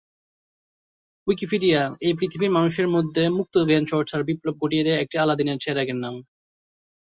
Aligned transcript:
Wikipedia— 1.27 1.81
এই 2.05 2.13
পৃথিবীর 2.19 2.51
মানুষের 2.51 2.87
মধ্যে 2.87 3.23
মুক্ত 3.37 3.55
জ্ঞানচর্চার 3.69 4.21
বিপ্লব 4.23 4.55
ঘটিয়ে 4.61 4.85
দেয়া 4.85 5.01
একটি 5.01 5.15
আলাদিনের 5.17 5.61
চেরাগের 5.63 5.97
নাম। 5.97 6.15